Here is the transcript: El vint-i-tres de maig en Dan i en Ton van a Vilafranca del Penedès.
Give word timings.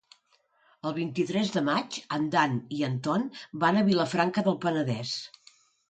El 0.89 0.95
vint-i-tres 0.95 1.51
de 1.57 1.63
maig 1.67 1.99
en 2.19 2.27
Dan 2.37 2.57
i 2.81 2.83
en 2.91 2.99
Ton 3.09 3.29
van 3.67 3.79
a 3.79 3.87
Vilafranca 3.95 4.49
del 4.51 4.63
Penedès. 4.67 5.19